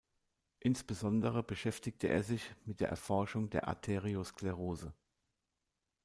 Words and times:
Insbesondere 0.57 1.43
beschäftigte 1.43 2.07
er 2.07 2.23
sich 2.23 2.55
mit 2.65 2.79
der 2.79 2.89
Erforschung 2.89 3.51
der 3.51 3.67
Arteriosklerose. 3.67 4.95